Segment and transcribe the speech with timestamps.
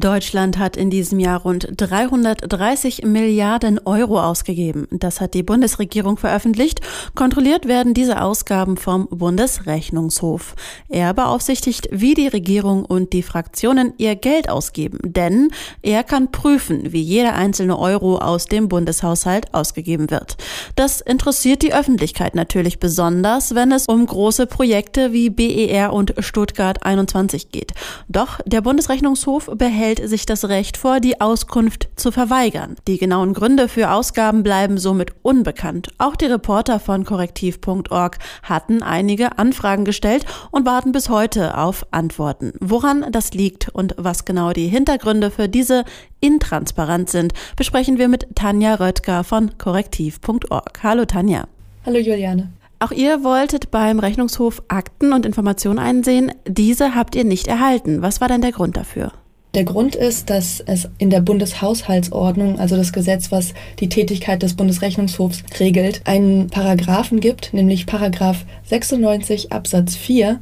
[0.00, 4.88] Deutschland hat in diesem Jahr rund 330 Milliarden Euro ausgegeben.
[4.90, 6.80] Das hat die Bundesregierung veröffentlicht.
[7.14, 10.56] Kontrolliert werden diese Ausgaben vom Bundesrechnungshof.
[10.88, 14.98] Er beaufsichtigt, wie die Regierung und die Fraktionen ihr Geld ausgeben.
[15.04, 15.50] Denn
[15.82, 20.36] er kann prüfen, wie jeder einzelne Euro aus dem Bundeshaushalt ausgegeben wird.
[20.74, 26.84] Das interessiert die Öffentlichkeit natürlich besonders, wenn es um große Projekte wie BER und Stuttgart
[26.84, 27.72] 21 geht.
[28.08, 32.76] Doch der Bundesrechnungshof behält behält sich das Recht vor, die Auskunft zu verweigern.
[32.88, 35.88] Die genauen Gründe für Ausgaben bleiben somit unbekannt.
[35.98, 42.54] Auch die Reporter von korrektiv.org hatten einige Anfragen gestellt und warten bis heute auf Antworten.
[42.60, 45.84] Woran das liegt und was genau die Hintergründe für diese
[46.20, 50.82] Intransparenz sind, besprechen wir mit Tanja Röttger von korrektiv.org.
[50.82, 51.46] Hallo Tanja.
[51.84, 52.50] Hallo Juliane.
[52.78, 56.32] Auch ihr wolltet beim Rechnungshof Akten und Informationen einsehen.
[56.48, 58.00] Diese habt ihr nicht erhalten.
[58.00, 59.12] Was war denn der Grund dafür?
[59.54, 64.54] Der Grund ist, dass es in der Bundeshaushaltsordnung, also das Gesetz, was die Tätigkeit des
[64.54, 70.40] Bundesrechnungshofs regelt, einen Paragraphen gibt, nämlich Paragraph 96 Absatz 4,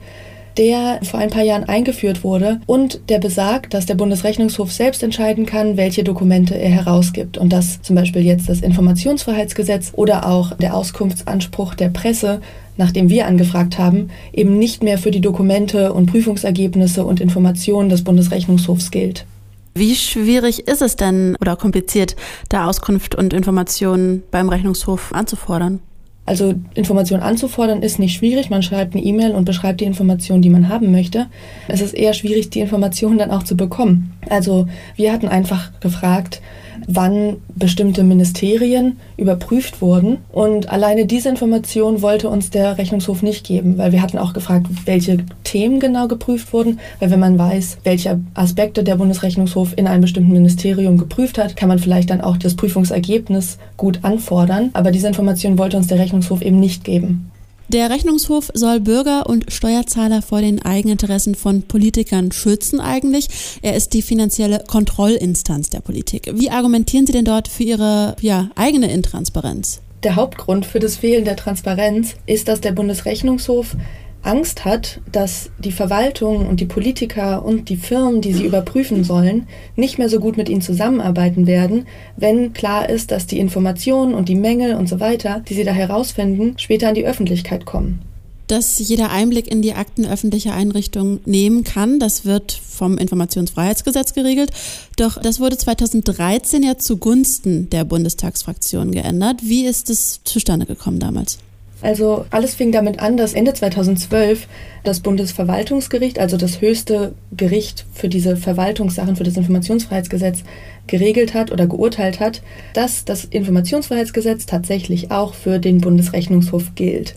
[0.57, 5.47] der vor ein paar Jahren eingeführt wurde und der besagt, dass der Bundesrechnungshof selbst entscheiden
[5.47, 10.75] kann, welche Dokumente er herausgibt und dass zum Beispiel jetzt das Informationsfreiheitsgesetz oder auch der
[10.75, 12.41] Auskunftsanspruch der Presse
[12.77, 18.03] nachdem wir angefragt haben, eben nicht mehr für die Dokumente und Prüfungsergebnisse und Informationen des
[18.05, 19.27] Bundesrechnungshofs gilt.
[19.75, 22.15] Wie schwierig ist es denn oder kompliziert,
[22.49, 25.81] da Auskunft und Informationen beim Rechnungshof anzufordern?
[26.25, 28.49] Also Informationen anzufordern ist nicht schwierig.
[28.49, 31.27] Man schreibt eine E-Mail und beschreibt die Informationen, die man haben möchte.
[31.67, 34.13] Es ist eher schwierig, die Informationen dann auch zu bekommen.
[34.29, 36.41] Also wir hatten einfach gefragt,
[36.87, 40.19] wann bestimmte Ministerien überprüft wurden.
[40.31, 44.67] Und alleine diese Information wollte uns der Rechnungshof nicht geben, weil wir hatten auch gefragt,
[44.85, 46.81] welche Themen genau geprüft wurden.
[47.01, 51.69] Weil wenn man weiß, welche Aspekte der Bundesrechnungshof in einem bestimmten Ministerium geprüft hat, kann
[51.69, 54.71] man vielleicht dann auch das Prüfungsergebnis gut anfordern.
[54.73, 57.31] Aber diese Information wollte uns der Rechnungshof eben nicht geben.
[57.73, 63.29] Der Rechnungshof soll Bürger und Steuerzahler vor den Eigeninteressen von Politikern schützen eigentlich.
[63.63, 66.31] Er ist die finanzielle Kontrollinstanz der Politik.
[66.35, 69.81] Wie argumentieren Sie denn dort für Ihre ja, eigene Intransparenz?
[70.03, 73.75] Der Hauptgrund für das Fehlen der Transparenz ist, dass der Bundesrechnungshof
[74.23, 79.47] Angst hat, dass die Verwaltung und die Politiker und die Firmen, die sie überprüfen sollen,
[79.77, 84.29] nicht mehr so gut mit ihnen zusammenarbeiten werden, wenn klar ist, dass die Informationen und
[84.29, 88.01] die Mängel und so weiter, die sie da herausfinden, später an die Öffentlichkeit kommen.
[88.47, 94.51] Dass jeder Einblick in die Akten öffentlicher Einrichtungen nehmen kann, das wird vom Informationsfreiheitsgesetz geregelt.
[94.97, 99.41] Doch das wurde 2013 ja zugunsten der Bundestagsfraktion geändert.
[99.43, 101.39] Wie ist es zustande gekommen damals?
[101.83, 104.47] Also alles fing damit an, dass Ende 2012
[104.85, 110.45] das Bundesverwaltungsgericht, also das höchste Gericht für diese Verwaltungssachen, für das Informationsfreiheitsgesetz,
[110.87, 117.15] geregelt hat oder geurteilt hat, dass das Informationsfreiheitsgesetz tatsächlich auch für den Bundesrechnungshof gilt.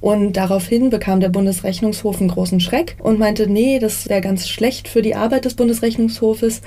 [0.00, 4.86] Und daraufhin bekam der Bundesrechnungshof einen großen Schreck und meinte, nee, das wäre ganz schlecht
[4.86, 6.60] für die Arbeit des Bundesrechnungshofes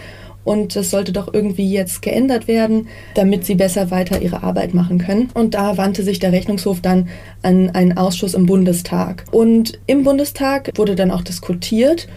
[0.48, 4.98] und das sollte doch irgendwie jetzt geändert werden, damit sie besser weiter ihre Arbeit machen
[4.98, 5.30] können.
[5.34, 7.10] Und da wandte sich der Rechnungshof dann
[7.44, 9.26] an einen Ausschuss im Bundestag.
[9.32, 12.08] Und im Bundestag wurde dann auch diskutiert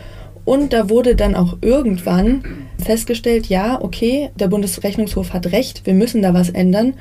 [0.45, 2.45] und da wurde dann auch irgendwann
[2.79, 6.95] festgestellt, ja, okay, der Bundesrechnungshof hat recht, wir müssen da was ändern.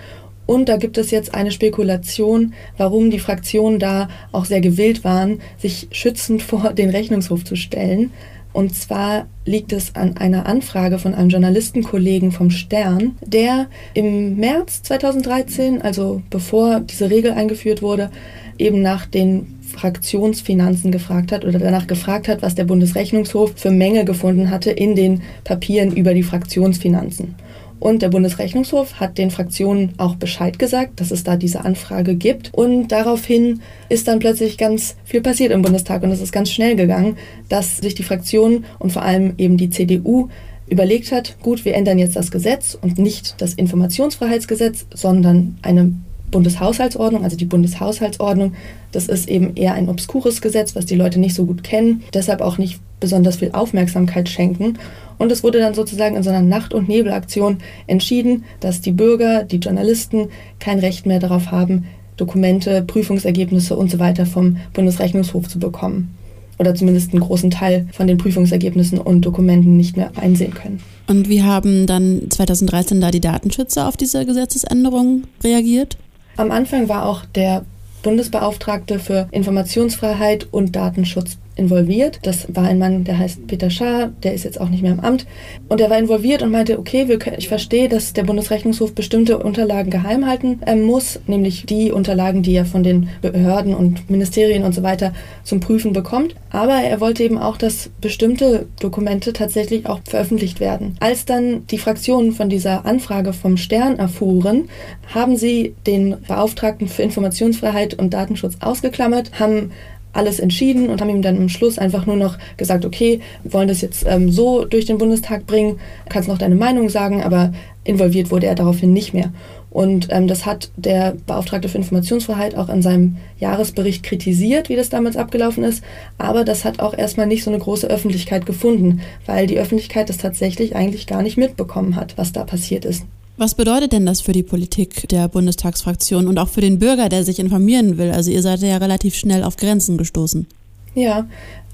[0.48, 5.42] Und da gibt es jetzt eine Spekulation, warum die Fraktionen da auch sehr gewillt waren,
[5.60, 8.10] sich schützend vor den Rechnungshof zu stellen.
[8.52, 14.82] Und zwar liegt es an einer Anfrage von einem Journalistenkollegen vom Stern, der im März
[14.84, 18.10] 2013, also bevor diese Regel eingeführt wurde,
[18.58, 24.04] eben nach den Fraktionsfinanzen gefragt hat oder danach gefragt hat, was der Bundesrechnungshof für Mängel
[24.04, 27.36] gefunden hatte in den Papieren über die Fraktionsfinanzen.
[27.80, 32.54] Und der Bundesrechnungshof hat den Fraktionen auch Bescheid gesagt, dass es da diese Anfrage gibt.
[32.54, 36.76] Und daraufhin ist dann plötzlich ganz viel passiert im Bundestag und es ist ganz schnell
[36.76, 37.18] gegangen,
[37.48, 40.30] dass sich die Fraktionen und vor allem eben die CDU
[40.70, 45.94] überlegt hat, gut, wir ändern jetzt das Gesetz und nicht das Informationsfreiheitsgesetz, sondern eine
[46.32, 48.54] Bundeshaushaltsordnung, also die Bundeshaushaltsordnung.
[48.92, 52.42] Das ist eben eher ein obskures Gesetz, was die Leute nicht so gut kennen, deshalb
[52.42, 54.78] auch nicht besonders viel Aufmerksamkeit schenken.
[55.18, 59.44] Und es wurde dann sozusagen in so einer Nacht- und Nebelaktion entschieden, dass die Bürger,
[59.44, 60.30] die Journalisten
[60.60, 61.86] kein Recht mehr darauf haben,
[62.18, 66.16] Dokumente, Prüfungsergebnisse und so weiter vom Bundesrechnungshof zu bekommen.
[66.58, 70.82] Oder zumindest einen großen Teil von den Prüfungsergebnissen und Dokumenten nicht mehr einsehen können.
[71.08, 75.98] Und wie haben dann 2013 da die Datenschützer auf diese Gesetzesänderung reagiert?
[76.40, 77.66] Am Anfang war auch der
[78.02, 82.20] Bundesbeauftragte für Informationsfreiheit und Datenschutz involviert.
[82.24, 85.00] Das war ein Mann, der heißt Peter Schaar, der ist jetzt auch nicht mehr im
[85.00, 85.28] Amt.
[85.68, 89.92] Und er war involviert und meinte, okay, können, ich verstehe, dass der Bundesrechnungshof bestimmte Unterlagen
[89.92, 94.74] geheim halten äh, muss, nämlich die Unterlagen, die er von den Behörden und Ministerien und
[94.74, 95.14] so weiter
[95.44, 96.36] zum Prüfen bekommt.
[96.50, 100.96] Aber er wollte eben auch, dass bestimmte Dokumente tatsächlich auch veröffentlicht werden.
[101.00, 104.70] Als dann die Fraktionen von dieser Anfrage vom Stern erfuhren,
[105.14, 109.72] haben sie den Beauftragten für Informationsfreiheit und Datenschutz ausgeklammert, haben
[110.20, 113.80] alles entschieden und haben ihm dann am Schluss einfach nur noch gesagt, okay, wollen das
[113.80, 115.80] jetzt ähm, so durch den Bundestag bringen,
[116.10, 117.54] kannst noch deine Meinung sagen, aber
[117.86, 119.32] involviert wurde er daraufhin nicht mehr.
[119.70, 124.90] Und ähm, das hat der Beauftragte für Informationsfreiheit auch in seinem Jahresbericht kritisiert, wie das
[124.90, 125.84] damals abgelaufen ist.
[126.18, 130.18] Aber das hat auch erstmal nicht so eine große Öffentlichkeit gefunden, weil die Öffentlichkeit das
[130.18, 133.06] tatsächlich eigentlich gar nicht mitbekommen hat, was da passiert ist.
[133.40, 137.24] Was bedeutet denn das für die Politik der Bundestagsfraktion und auch für den Bürger, der
[137.24, 138.12] sich informieren will?
[138.12, 140.46] Also ihr seid ja relativ schnell auf Grenzen gestoßen.
[140.94, 141.26] Ja,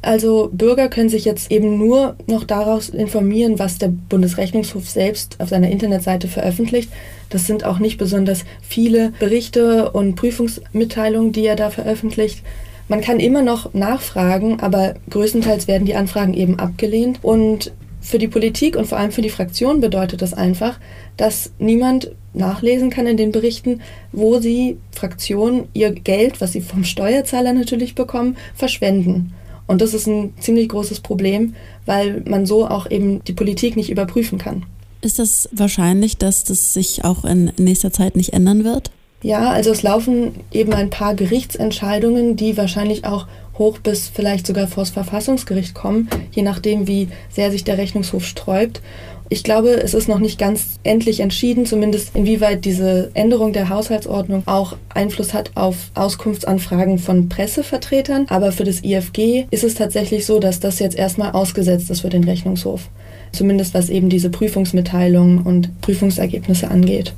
[0.04, 5.50] also Bürger können sich jetzt eben nur noch daraus informieren, was der Bundesrechnungshof selbst auf
[5.50, 6.92] seiner Internetseite veröffentlicht.
[7.32, 12.44] Das sind auch nicht besonders viele Berichte und Prüfungsmitteilungen, die er da veröffentlicht.
[12.90, 17.24] Man kann immer noch nachfragen, aber größtenteils werden die Anfragen eben abgelehnt.
[17.24, 17.72] Und
[18.06, 20.80] für die Politik und vor allem für die Fraktion bedeutet das einfach,
[21.18, 23.82] dass niemand nachlesen kann in den Berichten,
[24.12, 29.34] wo sie Fraktionen ihr Geld, was sie vom Steuerzahler natürlich bekommen, verschwenden.
[29.68, 31.56] Und das ist ein ziemlich großes Problem,
[31.88, 34.64] weil man so auch eben die Politik nicht überprüfen kann.
[35.02, 38.92] Ist das wahrscheinlich, dass das sich auch in nächster Zeit nicht ändern wird?
[39.24, 43.26] Ja, also es laufen eben ein paar Gerichtsentscheidungen, die wahrscheinlich auch
[43.58, 48.26] hoch bis vielleicht sogar vor das Verfassungsgericht kommen, je nachdem, wie sehr sich der Rechnungshof
[48.26, 48.82] sträubt.
[49.28, 54.44] Ich glaube, es ist noch nicht ganz endlich entschieden, zumindest inwieweit diese Änderung der Haushaltsordnung
[54.46, 58.28] auch Einfluss hat auf Auskunftsanfragen von Pressevertretern.
[58.30, 62.10] Aber für das IFG ist es tatsächlich so, dass das jetzt erstmal ausgesetzt ist für
[62.10, 62.90] den Rechnungshof.
[63.32, 67.14] Zumindest was eben diese Prüfungsmitteilungen und Prüfungsergebnisse angeht.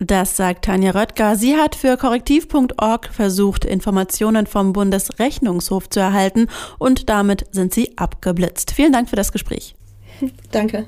[0.00, 1.36] Das sagt Tanja Röttger.
[1.36, 6.46] Sie hat für korrektiv.org versucht, Informationen vom Bundesrechnungshof zu erhalten
[6.78, 8.72] und damit sind sie abgeblitzt.
[8.72, 9.74] Vielen Dank für das Gespräch.
[10.52, 10.86] Danke.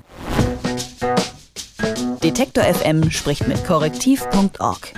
[2.22, 4.92] Detektor FM spricht mit korrektiv.org.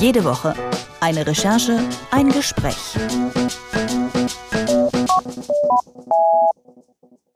[0.00, 0.54] Jede Woche
[1.00, 1.78] eine Recherche,
[2.10, 2.96] ein Gespräch.